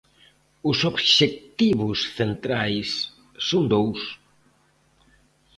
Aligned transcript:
Os 0.69 0.77
obxectivos 0.91 1.99
centrais 2.17 2.89
son 3.47 3.63
dous. 3.73 4.01